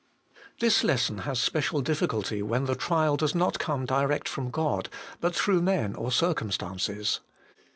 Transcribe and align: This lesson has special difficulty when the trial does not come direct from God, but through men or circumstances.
This 0.59 0.83
lesson 0.83 1.19
has 1.29 1.39
special 1.39 1.83
difficulty 1.83 2.41
when 2.41 2.65
the 2.65 2.73
trial 2.73 3.17
does 3.17 3.35
not 3.35 3.59
come 3.59 3.85
direct 3.85 4.27
from 4.27 4.49
God, 4.49 4.89
but 5.19 5.35
through 5.35 5.61
men 5.61 5.93
or 5.93 6.11
circumstances. 6.11 7.19